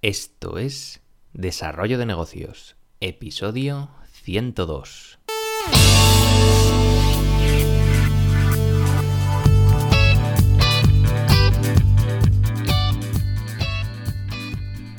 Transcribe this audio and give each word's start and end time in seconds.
Esto 0.00 0.58
es 0.58 1.00
Desarrollo 1.32 1.98
de 1.98 2.06
Negocios, 2.06 2.76
episodio 3.00 3.90
102. 4.12 5.18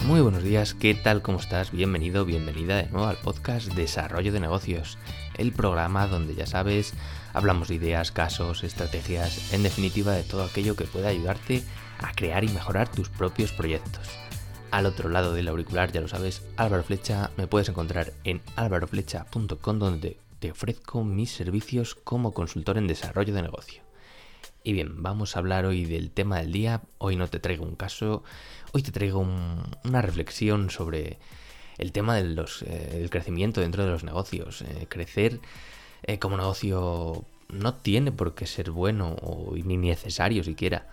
Muy 0.06 0.20
buenos 0.20 0.44
días, 0.44 0.74
¿qué 0.74 0.94
tal? 0.96 1.22
¿Cómo 1.22 1.40
estás? 1.40 1.72
Bienvenido, 1.72 2.26
bienvenida 2.26 2.76
de 2.76 2.90
nuevo 2.90 3.08
al 3.08 3.16
podcast 3.16 3.74
Desarrollo 3.76 4.34
de 4.34 4.42
Negocios, 4.42 4.98
el 5.38 5.54
programa 5.54 6.08
donde 6.08 6.36
ya 6.36 6.46
sabes, 6.46 6.94
hablamos 7.32 7.70
de 7.70 7.76
ideas, 7.76 8.12
casos, 8.12 8.66
estrategias, 8.66 9.54
en 9.54 9.64
definitiva 9.64 10.12
de 10.12 10.24
todo 10.24 10.44
aquello 10.44 10.76
que 10.76 10.84
pueda 10.84 11.08
ayudarte 11.08 11.64
a 12.00 12.12
crear 12.12 12.44
y 12.44 12.50
mejorar 12.50 12.92
tus 12.92 13.08
propios 13.08 13.54
proyectos. 13.54 14.10
Al 14.72 14.86
otro 14.86 15.10
lado 15.10 15.34
del 15.34 15.48
auricular, 15.48 15.92
ya 15.92 16.00
lo 16.00 16.08
sabes, 16.08 16.44
Álvaro 16.56 16.84
Flecha, 16.84 17.32
me 17.38 17.48
puedes 17.48 17.70
encontrar 17.70 18.14
en 18.24 18.42
álvaroflecha.com 18.56 19.80
donde 19.80 20.18
te 20.38 20.52
ofrezco 20.52 21.04
mis 21.04 21.32
servicios 21.32 21.96
como 21.96 22.34
consultor 22.34 22.78
en 22.78 22.86
desarrollo 22.86 23.34
de 23.34 23.42
negocio. 23.42 23.82
Y 24.64 24.74
bien, 24.74 25.02
vamos 25.02 25.36
a 25.36 25.40
hablar 25.40 25.66
hoy 25.66 25.86
del 25.86 26.12
tema 26.12 26.38
del 26.38 26.52
día. 26.52 26.82
Hoy 27.00 27.16
no 27.16 27.28
te 27.28 27.40
traigo 27.40 27.66
un 27.66 27.76
caso, 27.76 28.24
hoy 28.72 28.84
te 28.84 28.92
traigo 28.92 29.26
una 29.84 30.02
reflexión 30.04 30.70
sobre 30.70 31.18
el 31.80 31.92
tema 31.92 32.16
del 32.16 32.40
eh, 32.66 33.08
crecimiento 33.10 33.62
dentro 33.62 33.84
de 33.84 33.90
los 33.90 34.04
negocios. 34.04 34.62
Eh, 34.62 34.86
crecer 34.88 35.40
eh, 36.04 36.20
como 36.20 36.38
negocio 36.38 37.26
no 37.48 37.74
tiene 37.74 38.12
por 38.12 38.36
qué 38.36 38.46
ser 38.46 38.70
bueno 38.70 39.16
o 39.24 39.56
ni 39.56 39.78
necesario 39.78 40.44
siquiera. 40.44 40.88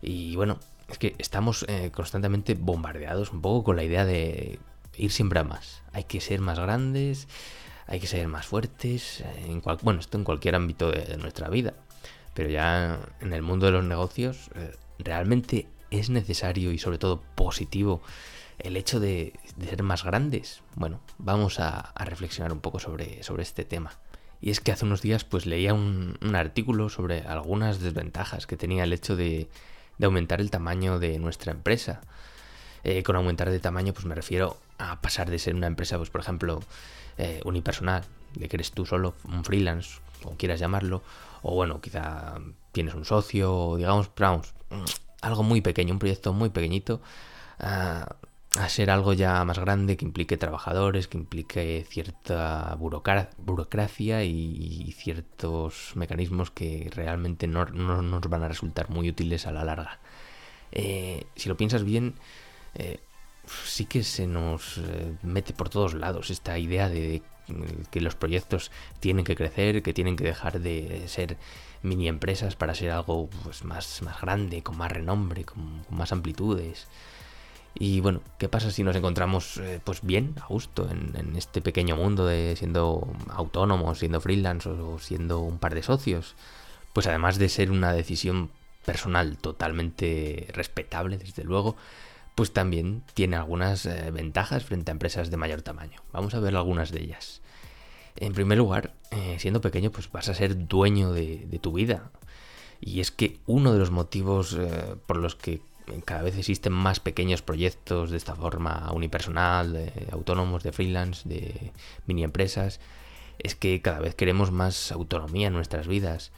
Y 0.00 0.34
bueno, 0.34 0.58
es 0.92 0.98
que 0.98 1.14
estamos 1.18 1.66
constantemente 1.92 2.54
bombardeados 2.54 3.32
un 3.32 3.40
poco 3.40 3.64
con 3.64 3.76
la 3.76 3.84
idea 3.84 4.04
de 4.04 4.58
ir 4.96 5.10
siempre 5.10 5.40
a 5.40 5.44
más. 5.44 5.82
Hay 5.92 6.04
que 6.04 6.20
ser 6.20 6.40
más 6.40 6.58
grandes, 6.58 7.28
hay 7.86 8.00
que 8.00 8.06
ser 8.06 8.28
más 8.28 8.46
fuertes, 8.46 9.24
en 9.46 9.62
bueno, 9.82 10.00
esto 10.00 10.18
en 10.18 10.24
cualquier 10.24 10.54
ámbito 10.54 10.90
de 10.90 11.16
nuestra 11.16 11.48
vida. 11.48 11.74
Pero 12.34 12.48
ya 12.48 13.00
en 13.20 13.32
el 13.32 13.42
mundo 13.42 13.66
de 13.66 13.72
los 13.72 13.84
negocios, 13.84 14.50
eh, 14.54 14.74
realmente 14.98 15.66
es 15.90 16.10
necesario 16.10 16.72
y 16.72 16.78
sobre 16.78 16.98
todo 16.98 17.22
positivo 17.34 18.02
el 18.58 18.76
hecho 18.76 19.00
de, 19.00 19.34
ser 19.60 19.82
más 19.82 20.04
grandes. 20.04 20.62
Bueno, 20.74 21.00
vamos 21.18 21.60
a, 21.60 21.92
reflexionar 21.96 22.52
un 22.52 22.60
poco 22.60 22.78
sobre, 22.78 23.22
sobre, 23.22 23.42
este 23.42 23.64
tema. 23.64 23.92
Y 24.40 24.50
es 24.50 24.60
que 24.60 24.72
hace 24.72 24.84
unos 24.84 25.02
días 25.02 25.24
pues 25.24 25.46
leía 25.46 25.74
un, 25.74 26.16
artículo 26.34 26.88
sobre 26.88 27.20
algunas 27.20 27.80
desventajas 27.80 28.46
que 28.46 28.56
tenía 28.56 28.84
el 28.84 28.92
hecho 28.92 29.16
de, 29.16 29.48
aumentar 30.00 30.40
el 30.40 30.50
tamaño 30.50 30.98
de 30.98 31.18
nuestra 31.18 31.52
empresa. 31.52 32.00
Eh, 32.84 33.02
con 33.02 33.14
aumentar 33.14 33.50
de 33.50 33.60
tamaño 33.60 33.92
pues 33.92 34.06
me 34.06 34.14
refiero 34.14 34.56
a 34.78 35.00
pasar 35.00 35.30
de 35.30 35.38
ser 35.38 35.54
una 35.54 35.68
empresa 35.68 35.96
pues 35.98 36.10
por 36.10 36.20
ejemplo 36.20 36.60
eh, 37.16 37.40
unipersonal, 37.44 38.02
de 38.34 38.48
que 38.48 38.56
eres 38.56 38.72
tú 38.72 38.86
solo, 38.86 39.14
un 39.24 39.44
freelance, 39.44 40.00
como 40.22 40.36
quieras 40.36 40.58
llamarlo, 40.58 41.02
o 41.42 41.54
bueno, 41.54 41.80
quizá 41.80 42.38
tienes 42.72 42.94
un 42.94 43.04
socio, 43.04 43.76
digamos, 43.76 44.10
vamos, 44.16 44.54
algo 45.20 45.42
muy 45.42 45.60
pequeño, 45.60 45.92
un 45.92 45.98
proyecto 45.98 46.32
muy 46.32 46.50
pequeñito, 46.50 47.00
a, 47.58 48.16
ser 48.68 48.90
algo 48.90 49.12
ya 49.14 49.44
más 49.44 49.58
grande 49.58 49.96
que 49.96 50.04
implique 50.04 50.36
trabajadores, 50.36 51.08
que 51.08 51.18
implique 51.18 51.86
cierta 51.88 52.76
burocracia 52.76 54.24
y, 54.24 54.92
ciertos 54.92 55.92
mecanismos 55.94 56.50
que 56.50 56.90
realmente 56.94 57.46
no, 57.46 57.64
nos 57.66 58.28
van 58.28 58.42
a 58.42 58.48
resultar 58.48 58.90
muy 58.90 59.08
útiles 59.08 59.46
a 59.46 59.52
la 59.52 59.64
larga. 59.64 59.98
Eh, 60.70 61.24
si 61.36 61.48
lo 61.48 61.56
piensas 61.56 61.84
bien, 61.84 62.14
eh, 62.74 63.00
sí 63.64 63.86
que 63.86 64.02
se 64.02 64.26
nos 64.26 64.78
eh, 64.78 65.14
mete 65.22 65.52
por 65.52 65.68
todos 65.68 65.94
lados 65.94 66.30
esta 66.30 66.58
idea 66.58 66.88
de 66.88 67.22
que 67.90 68.00
los 68.00 68.14
proyectos 68.14 68.70
tienen 69.00 69.24
que 69.24 69.34
crecer, 69.34 69.82
que 69.82 69.92
tienen 69.92 70.16
que 70.16 70.24
dejar 70.24 70.60
de 70.60 71.04
ser 71.08 71.36
mini 71.82 72.08
empresas 72.08 72.54
para 72.54 72.74
ser 72.74 72.90
algo 72.90 73.28
pues, 73.42 73.64
más, 73.64 74.00
más 74.02 74.20
grande, 74.20 74.62
con 74.62 74.76
más 74.76 74.92
renombre, 74.92 75.44
con, 75.44 75.84
más 75.90 76.12
amplitudes. 76.12 76.86
Y 77.74 78.00
bueno, 78.00 78.20
¿qué 78.38 78.48
pasa 78.48 78.70
si 78.70 78.82
nos 78.82 78.96
encontramos 78.96 79.56
eh, 79.56 79.80
pues 79.82 80.02
bien, 80.02 80.34
a 80.40 80.46
gusto, 80.46 80.88
en, 80.90 81.36
este 81.36 81.62
pequeño 81.62 81.96
mundo 81.96 82.26
de 82.26 82.54
siendo 82.56 83.08
autónomos, 83.30 83.98
siendo 83.98 84.20
freelance 84.20 84.68
o 84.68 84.98
siendo 84.98 85.40
un 85.40 85.58
par 85.58 85.74
de 85.74 85.82
socios? 85.82 86.34
Pues 86.92 87.06
además 87.06 87.38
de 87.38 87.48
ser 87.48 87.70
una 87.70 87.92
decisión 87.92 88.50
personal 88.84 89.38
totalmente 89.38 90.48
respetable, 90.52 91.16
desde 91.16 91.44
luego, 91.44 91.76
pues 92.34 92.52
también 92.52 93.02
tiene 93.14 93.36
algunas 93.36 93.86
eh, 93.86 94.10
ventajas 94.10 94.64
frente 94.64 94.90
a 94.90 94.92
empresas 94.92 95.30
de 95.30 95.36
mayor 95.38 95.62
tamaño. 95.62 96.02
Vamos 96.12 96.34
a 96.34 96.40
ver 96.40 96.54
algunas 96.56 96.92
de 96.92 97.00
ellas. 97.00 97.40
En 98.16 98.34
primer 98.34 98.58
lugar, 98.58 98.92
eh, 99.10 99.36
siendo 99.38 99.62
pequeño, 99.62 99.90
pues 99.90 100.12
vas 100.12 100.28
a 100.28 100.34
ser 100.34 100.68
dueño 100.68 101.12
de, 101.12 101.58
tu 101.62 101.72
vida. 101.72 102.10
Y 102.80 103.00
es 103.00 103.10
que 103.10 103.38
uno 103.46 103.72
de 103.72 103.78
los 103.78 103.90
motivos 103.90 104.58
por 105.06 105.16
los 105.16 105.36
que 105.36 105.62
cada 106.04 106.22
vez 106.22 106.36
existen 106.36 106.72
más 106.72 107.00
pequeños 107.00 107.42
proyectos 107.42 108.10
de 108.10 108.16
esta 108.16 108.34
forma 108.34 108.90
unipersonal, 108.92 109.72
de 109.72 110.08
autónomos, 110.12 110.62
de 110.62 110.72
freelance, 110.72 111.28
de 111.28 111.72
mini 112.06 112.24
empresas, 112.24 112.80
es 113.38 113.54
que 113.54 113.80
cada 113.82 114.00
vez 114.00 114.14
queremos 114.14 114.50
más 114.50 114.92
autonomía 114.92 115.48
en 115.48 115.52
nuestras 115.52 115.86
vidas. 115.86 116.32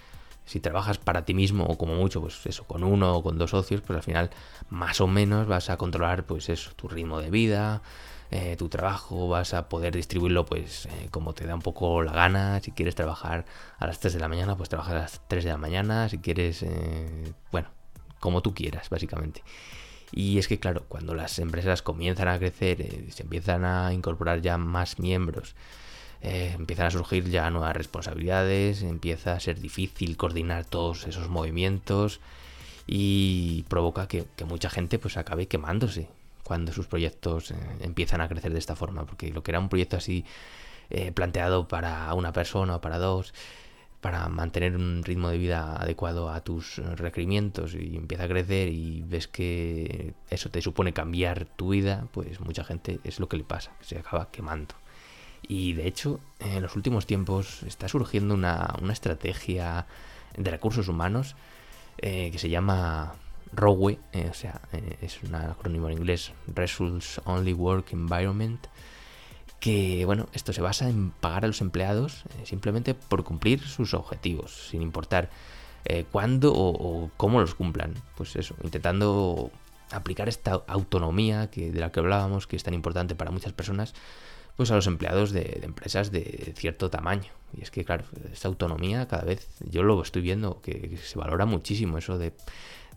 Si 0.47 0.61
trabajas 0.61 0.99
para 0.99 1.25
ti 1.25 1.33
mismo 1.33 1.65
o 1.65 1.79
como 1.79 1.95
mucho, 1.95 2.21
pues 2.21 2.45
eso, 2.47 2.65
con 2.65 2.85
uno 2.85 3.17
o 3.17 3.23
con 3.23 3.39
dos 3.39 3.51
socios, 3.51 3.81
pues 3.81 3.97
al 3.97 4.03
final 4.03 4.31
más 4.69 5.01
o 5.01 5.07
menos 5.07 5.47
vas 5.47 5.71
a 5.71 5.77
controlar 5.79 6.27
pues 6.27 6.49
eso, 6.49 6.73
tu 6.77 6.89
ritmo 6.89 7.21
de 7.21 7.31
vida, 7.31 7.83
eh, 8.31 8.57
tu 8.57 8.69
trabajo, 8.69 9.29
vas 9.29 9.55
a 9.55 9.69
poder 9.69 9.95
distribuirlo 9.95 10.45
pues 10.45 10.87
eh, 10.87 11.09
como 11.11 11.35
te 11.35 11.47
da 11.47 11.55
un 11.55 11.63
poco 11.63 12.03
la 12.03 12.13
gana, 12.13 12.61
si 12.61 12.73
quieres 12.73 12.95
trabajar 12.95 13.45
a 13.79 13.87
las 13.87 14.01
3 14.01 14.15
de 14.15 14.21
la 14.21 14.29
mañana, 14.29 14.57
pues 14.57 14.69
trabajas 14.69 14.93
a 14.95 14.99
las 14.99 15.21
3 15.29 15.45
de 15.45 15.51
la 15.51 15.59
mañana, 15.59 16.09
si 16.09 16.19
quieres, 16.19 16.63
eh, 16.63 17.33
bueno, 17.53 17.69
como 18.25 18.41
tú 18.41 18.55
quieras, 18.55 18.89
básicamente. 18.89 19.43
Y 20.11 20.39
es 20.39 20.49
que 20.49 20.59
claro, 20.59 20.85
cuando 20.89 21.15
las 21.15 21.39
empresas 21.39 21.83
comienzan 21.83 22.29
a 22.29 22.39
crecer, 22.39 22.79
se 23.11 23.23
empiezan 23.23 23.67
a 23.67 23.93
incorporar 23.93 24.41
ya 24.41 24.57
más 24.57 24.99
miembros, 24.99 25.55
eh, 26.23 26.55
empiezan 26.55 26.87
a 26.87 26.91
surgir 26.91 27.29
ya 27.29 27.51
nuevas 27.51 27.77
responsabilidades, 27.77 28.83
empieza 28.83 29.35
a 29.35 29.41
ser 29.41 29.61
difícil 29.61 30.17
coordinar 30.17 30.65
todos 30.65 31.07
esos 31.07 31.29
movimientos 31.29 32.21
y 32.87 33.65
provoca 33.69 34.09
que, 34.09 34.25
mucha 34.47 34.71
gente 34.71 34.99
pues 34.99 35.19
acabe 35.19 35.47
quemándose 35.47 36.09
cuando 36.45 36.73
sus 36.73 36.87
proyectos 36.87 37.51
eh, 37.51 37.57
empiezan 37.81 38.23
a 38.23 38.29
crecer 38.29 38.55
de 38.55 38.59
esta 38.59 38.75
forma, 38.75 39.05
porque 39.05 39.33
lo 39.33 39.43
que 39.43 39.51
era 39.51 39.61
un 39.61 39.69
proyecto 39.69 39.99
así 39.99 40.25
eh, 40.89 41.13
planteado 41.13 41.69
para 41.69 42.15
una 42.15 42.33
persona 42.33 42.77
o 42.77 42.81
para 42.81 42.97
dos, 42.97 43.35
para 44.05 44.29
mantener 44.29 44.77
un 44.77 45.03
ritmo 45.03 45.31
de 45.31 45.39
vida 45.39 45.77
adecuado 45.81 46.29
a 46.29 46.45
tus 46.45 46.77
requerimientos 46.77 47.75
y 47.75 47.97
empieza 47.97 48.25
a 48.25 48.29
crecer 48.29 48.69
y 48.69 49.03
ves 49.03 49.29
que 49.29 50.13
eso 50.29 50.51
te 50.51 50.61
supone 50.61 50.93
cambiar 50.93 51.47
tu 51.47 51.71
vida, 51.71 52.07
pues 52.13 52.39
mucha 52.41 52.65
gente 52.65 53.01
es 53.03 53.19
lo 53.19 53.31
que 53.31 53.39
le 53.39 53.45
pasa, 53.45 53.73
se 53.81 53.97
acaba 53.97 54.31
quemando. 54.31 54.75
Y 55.49 55.73
de 55.73 55.87
hecho, 55.87 56.21
en 56.39 56.61
los 56.61 56.77
últimos 56.77 57.07
tiempos 57.07 57.63
está 57.63 57.89
surgiendo 57.89 58.35
una, 58.35 58.75
estrategia 58.93 59.87
de 60.37 60.51
recursos 60.51 60.89
humanos 60.89 61.35
eh, 61.97 62.29
que 62.31 62.39
se 62.39 62.51
llama 62.51 63.15
ROWE, 63.55 63.99
eh, 64.13 64.29
o 64.31 64.35
sea, 64.35 64.61
eh, 64.75 64.99
es 65.01 65.23
un 65.23 65.35
acrónimo 65.35 65.89
en 65.89 65.97
inglés, 65.97 66.35
Results 66.55 67.23
Only 67.25 67.55
Work 67.55 67.95
Environment, 67.95 68.67
que 69.61 70.05
bueno, 70.05 70.29
esto 70.33 70.53
se 70.53 70.61
basa 70.61 70.89
en 70.89 71.11
pagar 71.11 71.45
a 71.45 71.49
los 71.49 71.61
empleados 71.61 72.25
simplemente 72.45 72.95
por 72.95 73.25
cumplir 73.25 73.61
sus 73.61 73.95
objetivos, 73.95 74.69
sin 74.71 74.83
importar 74.83 75.31
cuándo 76.11 76.53
o, 76.55 77.11
cómo 77.17 77.41
los 77.41 77.55
cumplan. 77.55 77.95
Pues 78.17 78.37
eso, 78.37 78.55
intentando 78.63 79.51
aplicar 79.91 80.29
esta 80.29 80.63
autonomía 80.67 81.51
que, 81.51 81.71
de 81.71 81.81
la 81.81 81.93
que 81.93 82.01
hablábamos, 82.01 82.47
que 82.47 82.57
es 82.57 82.63
tan 82.63 82.75
importante 82.75 83.15
para 83.15 83.31
muchas 83.31 83.53
personas, 83.53 83.95
pues 84.57 84.71
a 84.71 84.77
los 84.77 84.87
empleados 84.87 85.33
de, 85.33 85.61
empresas 85.63 86.11
de 86.11 86.53
cierto 86.57 86.91
tamaño. 86.91 87.33
Y 87.57 87.63
es 87.63 87.71
que, 87.71 87.85
claro, 87.85 88.05
esta 88.33 88.49
autonomía 88.49 89.07
cada 89.09 89.25
vez, 89.25 89.49
yo 89.61 89.83
lo 89.83 90.01
estoy 90.03 90.23
viendo, 90.23 90.61
que, 90.61 90.99
se 91.03 91.19
valora 91.19 91.47
muchísimo 91.47 91.99
eso 91.99 92.19
de, 92.19 92.33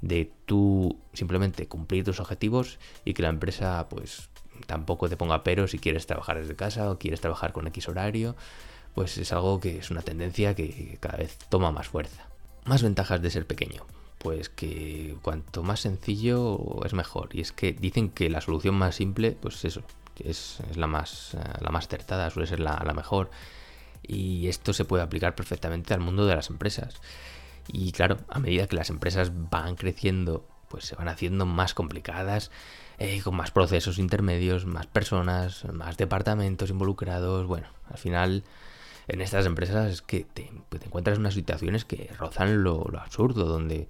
de 0.02 0.32
tú 0.46 1.00
simplemente 1.14 1.68
cumplir 1.68 2.04
tus 2.04 2.20
objetivos 2.20 2.80
y 3.06 3.14
que 3.14 3.24
la 3.24 3.30
empresa 3.30 3.88
pues 3.90 4.30
tampoco 4.66 5.10
te 5.10 5.18
ponga 5.18 5.44
pero 5.44 5.68
si 5.68 5.80
quieres 5.80 6.08
trabajar 6.08 6.40
desde 6.40 6.56
casa 6.56 6.90
o 6.92 6.98
quieres 6.98 7.22
trabajar 7.22 7.54
con 7.54 7.68
X 7.68 7.88
horario, 7.88 8.36
pues 8.94 9.18
es 9.18 9.32
algo 9.32 9.60
que 9.60 9.78
es 9.78 9.92
una 9.92 10.02
tendencia 10.02 10.56
que 10.56 10.98
cada 11.00 11.18
vez 11.18 11.38
toma 11.50 11.72
más 11.72 11.88
fuerza. 11.88 12.28
Más 12.66 12.82
ventajas 12.82 13.22
de 13.22 13.30
ser 13.30 13.46
pequeño. 13.46 13.86
Pues 14.18 14.50
que 14.50 15.16
cuanto 15.22 15.62
más 15.62 15.82
sencillo 15.82 16.84
es 16.84 16.94
mejor. 16.94 17.30
Y 17.34 17.42
es 17.42 17.52
que 17.52 17.74
dicen 17.74 18.10
que 18.10 18.30
la 18.30 18.42
solución 18.42 18.76
más 18.76 18.96
simple, 18.96 19.38
pues 19.40 19.64
eso, 19.64 19.84
es, 20.24 20.60
la, 20.76 20.88
más, 20.88 21.36
eh, 21.36 21.40
la 21.62 21.70
más 21.70 21.86
acertada, 21.86 22.30
suele 22.30 22.48
ser 22.48 22.60
la, 22.60 22.80
mejor. 22.96 23.30
Y 24.02 24.48
esto 24.48 24.74
se 24.74 24.86
puede 24.86 25.04
aplicar 25.04 25.36
perfectamente 25.36 25.94
al 25.94 26.00
mundo 26.00 26.26
de 26.26 26.36
las 26.36 26.50
empresas. 26.50 26.96
Y 27.68 27.92
claro, 27.92 28.18
a 28.30 28.40
medida 28.40 28.68
que 28.68 28.76
las 28.76 28.90
empresas 28.90 29.32
van 29.34 29.76
creciendo 29.76 30.48
pues 30.70 30.86
se 30.86 30.96
van 30.96 31.08
haciendo 31.08 31.46
más 31.46 31.74
complicadas, 31.74 32.52
eh, 33.00 33.22
con 33.24 33.36
más 33.36 33.52
procesos 33.52 34.00
intermedios, 34.00 34.66
más 34.66 34.88
personas, 34.88 35.66
más 35.72 35.98
departamentos 35.98 36.70
involucrados. 36.70 37.46
Bueno, 37.46 37.68
al 37.90 37.98
final 37.98 38.44
en 39.08 39.22
estas 39.22 39.46
empresas 39.46 39.92
es 39.92 40.02
que 40.02 40.26
te, 40.26 40.52
pues 40.70 40.84
encuentras 40.84 41.16
en 41.16 41.22
unas 41.22 41.34
situaciones 41.34 41.86
que 41.86 42.10
rozan 42.18 42.64
lo, 42.64 42.86
absurdo, 43.00 43.46
donde 43.46 43.88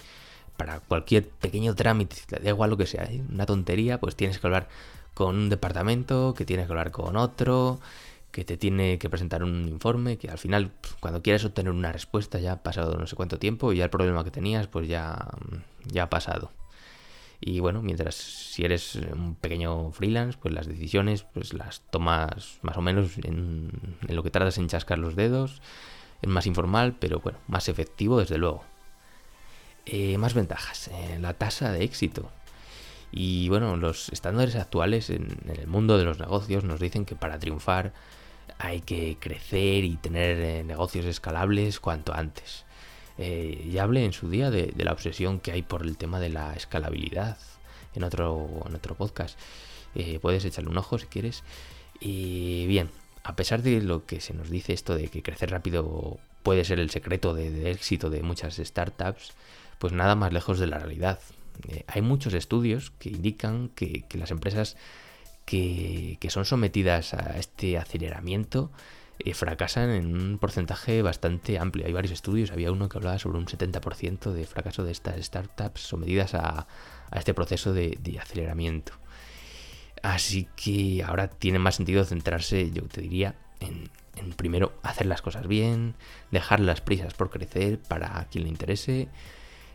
para 0.56 0.80
cualquier 0.80 1.28
pequeño 1.28 1.74
trámite, 1.74 2.16
da 2.28 2.48
igual 2.48 2.70
lo 2.70 2.76
que 2.76 2.86
sea, 2.86 3.04
¿eh? 3.04 3.22
una 3.30 3.46
tontería, 3.46 3.98
pues 3.98 4.16
tienes 4.16 4.38
que 4.38 4.46
hablar 4.46 4.68
con 5.14 5.36
un 5.36 5.48
departamento, 5.48 6.34
que 6.34 6.44
tienes 6.44 6.66
que 6.66 6.72
hablar 6.72 6.90
con 6.90 7.16
otro, 7.16 7.80
que 8.30 8.44
te 8.44 8.56
tiene 8.56 8.98
que 8.98 9.08
presentar 9.08 9.42
un 9.42 9.68
informe, 9.68 10.18
que 10.18 10.28
al 10.28 10.38
final 10.38 10.70
cuando 11.00 11.22
quieres 11.22 11.44
obtener 11.44 11.72
una 11.72 11.92
respuesta 11.92 12.38
ya 12.38 12.52
ha 12.52 12.62
pasado 12.62 12.96
no 12.96 13.06
sé 13.06 13.16
cuánto 13.16 13.38
tiempo 13.38 13.72
y 13.72 13.78
ya 13.78 13.84
el 13.84 13.90
problema 13.90 14.22
que 14.24 14.30
tenías 14.30 14.66
pues 14.66 14.88
ya, 14.88 15.28
ya 15.86 16.04
ha 16.04 16.10
pasado. 16.10 16.50
Y 17.40 17.60
bueno, 17.60 17.82
mientras 17.82 18.14
si 18.16 18.64
eres 18.64 18.96
un 18.96 19.34
pequeño 19.36 19.92
freelance, 19.92 20.38
pues 20.40 20.52
las 20.52 20.66
decisiones 20.66 21.22
pues 21.22 21.54
las 21.54 21.82
tomas 21.90 22.58
más 22.62 22.76
o 22.76 22.82
menos 22.82 23.16
en, 23.18 23.70
lo 24.08 24.22
que 24.22 24.30
tardas 24.30 24.58
en 24.58 24.68
chascar 24.68 24.98
los 24.98 25.14
dedos. 25.14 25.62
Es 26.20 26.28
más 26.28 26.46
informal, 26.46 26.96
pero 26.98 27.20
bueno, 27.20 27.38
más 27.46 27.68
efectivo 27.68 28.18
desde 28.18 28.38
luego. 28.38 28.64
Eh, 29.86 30.18
más 30.18 30.34
ventajas. 30.34 30.88
Eh, 30.88 31.18
la 31.20 31.34
tasa 31.34 31.72
de 31.72 31.84
éxito. 31.84 32.30
Y 33.10 33.48
bueno, 33.48 33.76
los 33.76 34.08
estándares 34.10 34.56
actuales 34.56 35.08
en, 35.10 35.28
el 35.48 35.66
mundo 35.66 35.96
de 35.96 36.04
los 36.04 36.18
negocios 36.18 36.64
nos 36.64 36.80
dicen 36.80 37.04
que 37.04 37.16
para 37.16 37.38
triunfar 37.38 37.92
hay 38.58 38.80
que 38.80 39.16
crecer 39.20 39.84
y 39.84 39.96
tener 39.96 40.38
eh, 40.40 40.64
negocios 40.64 41.06
escalables 41.06 41.80
cuanto 41.80 42.12
antes. 42.12 42.66
Eh, 43.18 43.68
ya 43.72 43.82
hablé 43.82 44.04
en 44.04 44.12
su 44.12 44.30
día 44.30 44.50
de, 44.50 44.72
la 44.76 44.92
obsesión 44.92 45.40
que 45.40 45.52
hay 45.52 45.62
por 45.62 45.82
el 45.82 45.96
tema 45.96 46.20
de 46.20 46.28
la 46.28 46.54
escalabilidad 46.54 47.36
en 47.94 48.04
otro, 48.04 48.62
en 48.66 48.74
otro 48.74 48.94
podcast. 48.94 49.38
Eh, 49.94 50.18
puedes 50.20 50.44
echarle 50.44 50.70
un 50.70 50.78
ojo 50.78 50.98
si 50.98 51.06
quieres. 51.06 51.42
Y 52.00 52.66
bien, 52.66 52.90
a 53.24 53.34
pesar 53.34 53.62
de 53.62 53.82
lo 53.82 54.06
que 54.06 54.20
se 54.20 54.34
nos 54.34 54.50
dice 54.50 54.72
esto 54.72 54.94
de 54.94 55.08
que 55.08 55.22
crecer 55.22 55.50
rápido 55.50 56.18
puede 56.42 56.64
ser 56.64 56.78
el 56.78 56.90
secreto 56.90 57.34
de, 57.34 57.70
éxito 57.70 58.08
de 58.08 58.22
muchas 58.22 58.56
startups, 58.56 59.32
pues 59.78 59.92
nada 59.92 60.14
más 60.14 60.32
lejos 60.32 60.58
de 60.58 60.68
la 60.68 60.78
realidad. 60.78 61.18
Eh, 61.68 61.84
hay 61.88 62.02
muchos 62.02 62.34
estudios 62.34 62.92
que 62.98 63.08
indican 63.08 63.68
que, 63.70 64.04
las 64.14 64.30
empresas 64.30 64.76
que, 65.44 66.18
que, 66.20 66.30
son 66.30 66.44
sometidas 66.44 67.14
a 67.14 67.38
este 67.38 67.78
aceleramiento 67.78 68.70
eh, 69.20 69.34
fracasan 69.34 69.90
en 69.90 70.16
un 70.16 70.38
porcentaje 70.38 71.02
bastante 71.02 71.58
amplio. 71.58 71.86
Hay 71.86 71.92
varios 71.92 72.12
estudios, 72.12 72.52
había 72.52 72.70
uno 72.70 72.88
que 72.88 72.98
hablaba 72.98 73.18
sobre 73.18 73.38
un 73.38 73.46
70% 73.46 74.30
de 74.30 74.46
fracaso 74.46 74.84
de 74.84 74.92
estas 74.92 75.24
startups 75.24 75.80
sometidas 75.80 76.34
a, 76.34 76.68
este 77.12 77.34
proceso 77.34 77.72
de, 77.72 77.98
aceleramiento. 78.20 78.92
Así 80.02 80.46
que 80.54 81.02
ahora 81.02 81.28
tiene 81.28 81.58
más 81.58 81.76
sentido 81.76 82.04
centrarse, 82.04 82.70
yo 82.70 82.82
te 82.82 83.00
diría, 83.00 83.34
en, 83.58 83.90
primero 84.36 84.72
hacer 84.82 85.06
las 85.06 85.22
cosas 85.22 85.48
bien, 85.48 85.94
dejar 86.30 86.60
las 86.60 86.80
prisas 86.80 87.14
por 87.14 87.30
crecer 87.30 87.80
para 87.80 88.24
quien 88.30 88.44
le 88.44 88.50
interese. 88.50 89.08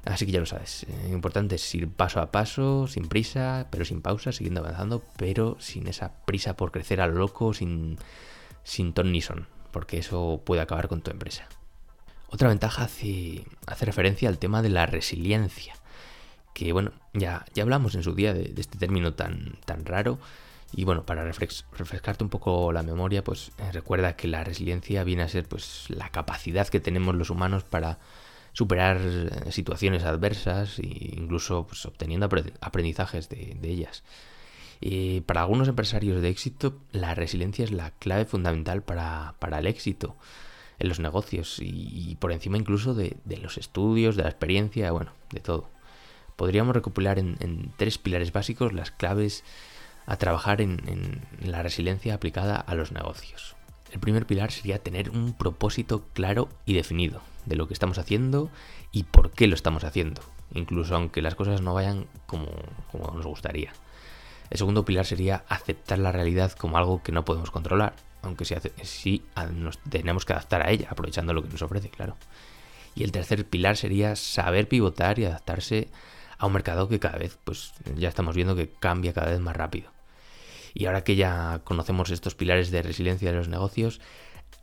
Así 0.06 0.26
que 0.26 0.32
ya 0.32 0.40
lo 0.40 0.46
sabes, 0.46 0.86
lo 0.88 1.10
eh, 1.10 1.14
importante 1.14 1.56
es 1.56 1.76
ir 1.76 1.90
paso 1.90 2.22
a 2.22 2.32
paso, 2.32 2.88
sin 2.88 3.08
prisa, 3.08 3.68
pero 3.72 3.84
sin 3.84 4.02
pausa, 4.02 4.32
siguiendo 4.32 4.62
avanzando, 4.62 5.04
pero 5.18 5.58
sin 5.60 5.88
esa 5.88 6.14
prisa 6.26 6.56
por 6.56 6.72
crecer 6.72 7.02
a 7.02 7.08
lo 7.08 7.16
loco, 7.16 7.54
sin 7.54 7.98
sin 8.64 8.94
ton 8.94 9.12
ni 9.12 9.22
son, 9.22 9.48
porque 9.72 9.98
eso 9.98 10.42
puede 10.46 10.62
acabar 10.62 10.88
con 10.88 11.02
tu 11.02 11.12
empresa. 11.12 11.48
Otra 12.30 12.50
ventaja 12.50 12.84
hace, 12.84 13.46
hace 13.68 13.86
referencia 13.86 14.30
al 14.30 14.40
tema 14.40 14.62
de 14.62 14.70
la 14.70 14.86
resiliencia, 14.86 15.76
que 16.54 16.74
bueno, 16.74 16.92
ya, 17.14 17.46
ya 17.54 17.64
hablamos 17.64 17.96
en 17.96 18.04
su 18.04 18.16
día 18.16 18.34
de, 18.34 18.54
este 18.58 18.78
término 18.78 19.14
tan, 19.14 19.58
tan 19.66 19.86
raro, 19.86 20.20
y 20.76 20.86
bueno, 20.86 21.06
para 21.06 21.24
refrescarte 21.24 22.24
un 22.24 22.32
poco 22.32 22.72
la 22.74 22.82
memoria, 22.82 23.24
pues 23.24 23.52
eh, 23.60 23.72
recuerda 23.72 24.16
que 24.16 24.28
la 24.28 24.44
resiliencia 24.44 25.04
viene 25.04 25.22
a 25.22 25.30
ser 25.30 25.48
pues 25.48 25.86
la 25.90 26.10
capacidad 26.10 26.68
que 26.68 26.80
tenemos 26.80 27.14
los 27.14 27.30
humanos 27.30 27.64
para 27.64 28.00
superar 28.54 29.00
eh, 29.00 29.52
situaciones 29.52 30.04
adversas 30.04 30.80
e 30.80 30.88
incluso 31.16 31.68
pues, 31.68 31.86
obteniendo 31.86 32.28
aprendizajes 32.62 33.30
de, 33.30 33.56
de 33.60 33.70
ellas. 33.70 34.04
Eh, 34.86 35.22
para 35.26 35.40
algunos 35.40 35.70
empresarios 35.70 36.22
de 36.22 36.28
éxito, 36.28 36.78
la 36.92 37.16
resiliencia 37.16 37.64
es 37.64 37.72
la 37.72 37.92
clave 37.92 38.26
fundamental 38.26 38.84
para, 38.84 39.34
el 39.58 39.68
éxito 39.68 40.18
en 40.78 40.90
los 40.90 41.00
negocios 41.00 41.60
y, 41.62 42.18
por 42.20 42.34
encima 42.34 42.58
incluso 42.58 42.94
de, 42.94 43.16
los 43.42 43.58
estudios, 43.58 44.18
de 44.18 44.24
la 44.24 44.30
experiencia, 44.30 44.92
bueno, 44.92 45.14
de 45.32 45.40
todo. 45.40 45.70
Podríamos 46.36 46.76
recopilar 46.76 47.18
en, 47.18 47.72
tres 47.78 47.98
pilares 47.98 48.34
básicos 48.34 48.74
las 48.74 48.92
claves 48.92 49.46
a 50.06 50.18
trabajar 50.18 50.60
en, 50.60 51.22
la 51.42 51.64
resiliencia 51.64 52.16
aplicada 52.16 52.58
a 52.58 52.76
los 52.76 52.92
negocios. 52.92 53.56
El 53.94 54.02
primer 54.02 54.26
pilar 54.26 54.52
sería 54.52 54.80
tener 54.80 55.12
un 55.12 55.32
propósito 55.32 56.04
claro 56.12 56.50
y 56.66 56.74
definido 56.74 57.22
de 57.46 57.56
lo 57.56 57.70
que 57.70 57.74
estamos 57.74 58.00
haciendo 58.00 58.50
y 58.92 59.04
por 59.04 59.32
qué 59.32 59.48
lo 59.48 59.56
estamos 59.56 59.86
haciendo, 59.86 60.22
incluso 60.54 60.94
aunque 60.94 61.22
las 61.22 61.36
cosas 61.36 61.62
no 61.62 61.74
vayan 61.74 62.06
como 62.28 62.52
nos 63.14 63.26
gustaría. 63.26 63.72
El 64.50 64.58
segundo 64.58 64.86
pilar 64.86 65.06
sería 65.06 65.44
aceptar 65.50 66.00
la 66.00 66.12
realidad 66.12 66.52
como 66.52 66.78
algo 66.78 67.02
que 67.02 67.12
no 67.12 67.26
podemos 67.26 67.52
controlar, 67.52 67.96
aunque 68.22 68.46
sí, 68.84 69.24
nos 69.54 69.78
tenemos 69.80 70.26
que 70.26 70.34
adaptar 70.34 70.62
a 70.62 70.70
ella, 70.72 70.88
aprovechando 70.90 71.34
lo 71.34 71.42
que 71.42 71.50
nos 71.50 71.62
ofrece, 71.62 71.90
claro. 71.90 72.16
Y 72.96 73.04
el 73.04 73.12
tercer 73.12 73.46
pilar 73.46 73.76
sería 73.76 74.16
saber 74.16 74.68
pivotar 74.68 75.18
y 75.18 75.26
adaptarse 75.26 75.90
a 76.38 76.46
un 76.46 76.54
mercado 76.54 76.88
que 76.88 77.00
cada 77.00 77.18
vez, 77.18 77.38
pues 77.44 77.74
ya 77.96 78.10
estamos 78.10 78.36
viendo 78.36 78.56
que 78.56 78.70
cambia 78.70 79.14
cada 79.14 79.32
vez 79.32 79.40
más 79.40 79.56
rápido. 79.56 79.92
Y 80.74 80.86
ahora 80.86 81.04
que 81.04 81.16
ya 81.16 81.62
conocemos 81.64 82.12
estos 82.12 82.36
pilares 82.36 82.72
de 82.72 82.82
resiliencia 82.82 83.32
de 83.32 83.38
los 83.38 83.48
negocios, 83.48 84.02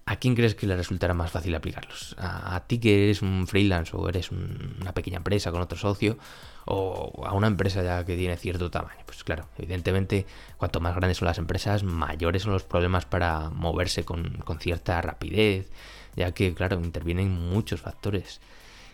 ¿a 0.07 0.17
quién 0.17 0.35
crees 0.35 0.55
que 0.55 0.67
le 0.67 0.77
resultará 0.77 1.15
más 1.15 1.31
fácil 1.31 1.55
aplicarlos? 1.55 2.17
¿A, 2.19 2.65
ti 2.67 2.79
que 2.79 3.05
eres 3.05 3.23
un 3.23 3.47
freelance 3.47 3.97
o 3.97 4.09
eres 4.09 4.31
una 4.31 4.93
pequeña 4.93 5.19
empresa 5.19 5.53
con 5.53 5.61
otro 5.61 5.79
socio? 5.79 6.19
¿O 6.67 7.25
a 7.27 7.33
una 7.33 7.47
empresa 7.47 7.83
ya 7.83 8.05
que 8.05 8.17
tiene 8.17 8.37
cierto 8.37 8.71
tamaño? 8.71 9.01
Pues 9.07 9.25
claro, 9.25 9.49
evidentemente, 9.57 10.27
cuanto 10.57 10.81
más 10.81 10.95
grandes 10.95 11.19
son 11.19 11.27
las 11.27 11.39
empresas, 11.39 11.83
mayores 11.83 12.43
son 12.43 12.53
los 12.53 12.65
problemas 12.65 13.07
para 13.07 13.51
moverse 13.51 14.05
con, 14.05 14.43
cierta 14.59 15.01
rapidez, 15.01 15.71
ya 16.17 16.33
que, 16.33 16.55
claro, 16.55 16.81
intervienen 16.81 17.31
muchos 17.31 17.81
factores. 17.81 18.41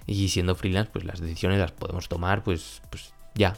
Y 0.07 0.29
siendo 0.29 0.55
freelance, 0.55 0.91
pues 0.93 1.05
las 1.05 1.21
decisiones 1.21 1.59
las 1.59 1.73
podemos 1.73 2.09
tomar, 2.09 2.45
pues, 2.45 2.83
pues 2.91 3.13
ya, 3.35 3.57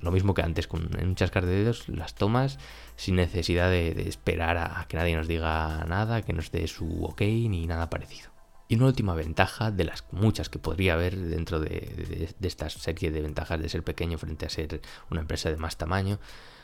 lo 0.00 0.10
mismo 0.10 0.34
que 0.34 0.42
antes, 0.42 0.66
con 0.66 0.90
en 0.98 1.08
un 1.08 1.14
de 1.14 1.46
dedos 1.46 1.88
las 1.88 2.14
tomas 2.14 2.58
sin 2.96 3.16
necesidad 3.16 3.70
de, 3.70 4.08
esperar 4.08 4.56
a, 4.56 4.86
que 4.88 4.96
nadie 4.96 5.16
nos 5.16 5.28
diga 5.28 5.84
nada, 5.86 6.22
que 6.22 6.32
nos 6.32 6.50
dé 6.50 6.66
su 6.66 7.04
ok 7.04 7.20
ni 7.22 7.66
nada 7.66 7.90
parecido. 7.90 8.30
Y 8.68 8.76
una 8.76 8.86
última 8.86 9.14
ventaja 9.14 9.70
de 9.70 9.84
las 9.84 10.04
muchas 10.10 10.48
que 10.48 10.58
podría 10.58 10.94
haber 10.94 11.16
dentro 11.16 11.60
de, 11.60 12.34
esta 12.40 12.68
serie 12.68 13.10
de 13.12 13.22
ventajas 13.22 13.60
de 13.60 13.68
ser 13.68 13.84
pequeño 13.84 14.18
frente 14.18 14.46
a 14.46 14.50
ser 14.50 14.80
una 15.10 15.20
empresa 15.20 15.50
de 15.50 15.56
más 15.56 15.76
tamaño, 15.76 16.18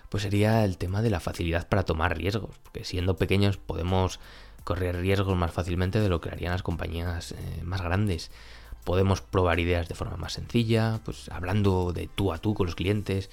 pues 0.08 0.24
sería 0.24 0.64
el 0.64 0.78
tema 0.78 1.00
de 1.00 1.10
la 1.10 1.20
facilidad 1.20 1.68
para 1.68 1.84
tomar 1.84 2.16
riesgos, 2.16 2.58
porque 2.62 2.84
siendo 2.84 3.16
pequeños 3.16 3.56
podemos 3.56 4.18
correr 4.64 4.96
riesgos 4.96 5.36
más 5.36 5.52
fácilmente 5.52 6.00
de 6.00 6.08
lo 6.08 6.20
que 6.20 6.30
harían 6.30 6.52
las 6.52 6.62
compañías 6.62 7.32
eh, 7.32 7.62
más 7.62 7.82
grandes 7.82 8.30
podemos 8.84 9.20
probar 9.20 9.60
ideas 9.60 9.88
de 9.88 9.94
forma 9.94 10.16
más 10.16 10.34
sencilla, 10.34 11.00
pues 11.04 11.28
hablando 11.30 11.92
de 11.92 12.08
tú 12.08 12.32
a 12.32 12.38
tú 12.38 12.54
con 12.54 12.66
los 12.66 12.74
clientes 12.74 13.30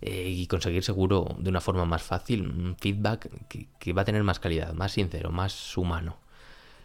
eh, 0.00 0.28
y 0.28 0.46
conseguir 0.48 0.82
seguro 0.82 1.36
de 1.38 1.48
una 1.48 1.60
forma 1.60 1.84
más 1.84 2.02
fácil 2.02 2.48
un 2.48 2.76
feedback 2.76 3.30
que, 3.78 3.92
va 3.92 4.02
a 4.02 4.04
tener 4.04 4.24
más 4.24 4.40
calidad, 4.40 4.74
más 4.74 4.92
sincero, 4.92 5.30
más 5.30 5.76
humano. 5.76 6.18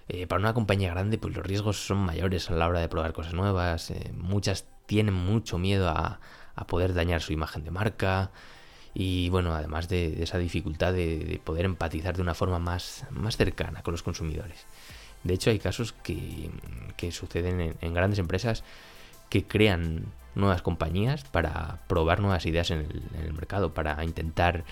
Eh, 0.08 0.28
para 0.28 0.40
una 0.40 0.54
compañía 0.54 0.92
grande, 0.92 1.18
pues 1.18 1.36
los 1.36 1.46
riesgos 1.46 1.78
son 1.86 1.98
mayores 1.98 2.50
a 2.50 2.54
la 2.54 2.68
hora 2.68 2.80
de 2.80 2.88
probar 2.88 3.14
cosas 3.14 3.34
nuevas. 3.34 3.90
Eh, 3.92 4.14
muchas 4.16 4.66
tienen 4.86 5.16
mucho 5.16 5.58
miedo 5.58 5.90
a, 5.90 6.20
poder 6.68 6.94
dañar 6.94 7.22
su 7.22 7.34
imagen 7.34 7.64
de 7.64 7.72
marca. 7.72 8.32
Y 8.94 9.30
bueno, 9.30 9.54
además 9.54 9.90
de, 9.90 10.24
esa 10.24 10.38
dificultad 10.38 10.94
de, 10.94 11.42
poder 11.44 11.66
empatizar 11.66 12.16
de 12.16 12.22
una 12.22 12.36
forma 12.36 12.60
más, 12.60 13.06
más 13.12 13.36
cercana 13.36 13.82
con 13.84 13.94
los 13.94 14.04
consumidores. 14.04 14.66
De 15.28 15.34
hecho, 15.34 15.50
hay 15.50 15.60
casos 15.60 15.94
que, 16.04 16.50
suceden 17.12 17.76
en, 17.82 17.94
grandes 17.94 18.18
empresas 18.18 18.64
que 19.30 19.46
crean 19.46 20.06
nuevas 20.36 20.62
compañías 20.62 21.26
para 21.26 21.82
probar 21.88 22.22
nuevas 22.22 22.46
ideas 22.46 22.72
en 22.72 22.88
el, 23.22 23.34
mercado, 23.34 23.74
para 23.74 24.02
intentar 24.06 24.64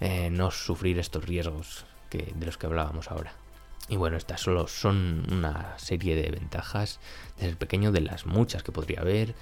eh, 0.00 0.30
no 0.30 0.52
sufrir 0.52 1.00
estos 1.00 1.24
riesgos 1.24 1.84
que, 2.10 2.32
de 2.36 2.46
los 2.46 2.56
que 2.56 2.66
hablábamos 2.66 3.10
ahora. 3.10 3.32
Y 3.88 3.96
bueno, 3.96 4.16
estas 4.16 4.40
solo 4.40 4.68
son 4.68 5.26
una 5.30 5.76
serie 5.78 6.14
de 6.14 6.30
ventajas 6.30 7.00
de 7.38 7.46
ser 7.46 7.56
pequeño, 7.56 7.90
de 7.90 8.00
las 8.00 8.24
muchas 8.24 8.62
que 8.62 8.70
podría 8.70 9.00
haber. 9.00 9.34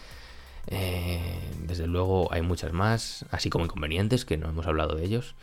Eh, 0.69 1.38
desde 1.67 1.87
luego 1.87 2.33
hay 2.33 2.41
muchas 2.41 2.73
más, 2.73 3.26
así 3.31 3.50
como 3.50 3.67
inconvenientes, 3.67 4.25
que 4.25 4.38
no 4.38 4.49
hemos 4.49 4.67
hablado 4.67 4.97
de 4.97 5.05
ellos. 5.05 5.35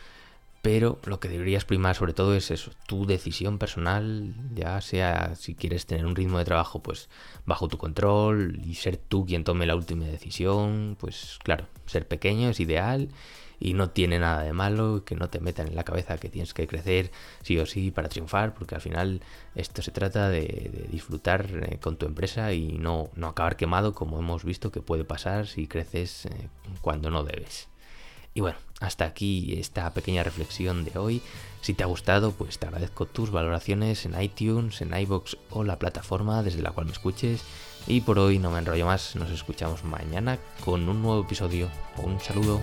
Pero 0.61 0.99
lo 1.05 1.19
que 1.19 1.29
deberías 1.29 1.65
primar 1.65 1.95
sobre 1.95 2.13
todo 2.13 2.35
es 2.35 2.51
eso, 2.51 2.71
tu 2.85 3.05
decisión 3.05 3.57
personal, 3.57 4.33
ya 4.53 4.81
sea 4.81 5.35
si 5.35 5.55
quieres 5.55 5.85
tener 5.85 6.05
un 6.05 6.15
ritmo 6.15 6.37
de 6.37 6.45
trabajo 6.45 6.81
pues 6.81 7.09
bajo 7.45 7.67
tu 7.67 7.77
control 7.77 8.59
y 8.63 8.75
ser 8.75 8.97
tú 8.97 9.25
quien 9.25 9.43
tome 9.43 9.65
la 9.65 9.75
última 9.75 10.05
decisión, 10.05 10.97
pues 10.99 11.39
claro, 11.43 11.67
ser 11.85 12.07
pequeño 12.07 12.49
es 12.49 12.59
ideal 12.59 13.09
y 13.59 13.73
no 13.73 13.89
tiene 13.89 14.19
nada 14.19 14.43
de 14.43 14.53
malo 14.53 15.03
que 15.05 15.15
no 15.15 15.29
te 15.29 15.39
metan 15.39 15.67
en 15.67 15.75
la 15.75 15.83
cabeza 15.83 16.17
que 16.17 16.29
tienes 16.29 16.53
que 16.53 16.67
crecer 16.67 17.11
sí 17.43 17.57
o 17.59 17.65
sí 17.65 17.91
para 17.91 18.09
triunfar, 18.09 18.53
porque 18.53 18.75
al 18.75 18.81
final 18.81 19.21
esto 19.55 19.81
se 19.81 19.91
trata 19.91 20.29
de, 20.29 20.87
disfrutar 20.91 21.47
eh, 21.69 21.79
con 21.79 21.97
tu 21.97 22.05
empresa 22.05 22.53
y 22.53 22.77
no, 22.77 23.09
no, 23.15 23.27
acabar 23.27 23.57
quemado 23.57 23.93
como 23.93 24.19
hemos 24.19 24.43
visto 24.43 24.71
que 24.71 24.81
puede 24.81 25.03
pasar 25.03 25.47
si 25.47 25.67
creces 25.67 26.25
eh, 26.25 26.49
cuando 26.81 27.09
no 27.11 27.23
debes. 27.23 27.69
Y 28.33 28.41
bueno, 28.41 28.57
hasta 28.79 29.05
aquí 29.05 29.55
esta 29.59 29.93
pequeña 29.93 30.23
reflexión 30.23 30.85
de 30.85 30.97
hoy. 30.97 31.21
Si 31.61 31.73
te 31.73 31.83
ha 31.83 31.87
gustado, 31.87 32.31
pues 32.31 32.57
te 32.59 32.67
agradezco 32.67 33.05
tus 33.05 33.31
valoraciones 33.31 34.05
en 34.05 34.19
iTunes, 34.21 34.81
en 34.81 34.93
iBox 34.93 35.37
o 35.49 35.63
la 35.63 35.79
plataforma 35.79 36.43
desde 36.43 36.61
la 36.61 36.71
cual 36.71 36.85
me 36.85 36.93
escuches. 36.93 37.43
Y 37.87 38.01
por 38.01 38.19
hoy 38.19 38.39
no 38.39 38.51
me 38.51 38.59
enrollo 38.59 38.85
más, 38.85 39.15
nos 39.15 39.31
escuchamos 39.31 39.83
mañana 39.83 40.37
con 40.63 40.87
un 40.87 41.01
nuevo 41.01 41.23
episodio. 41.23 41.69
Un 41.97 42.19
saludo. 42.19 42.61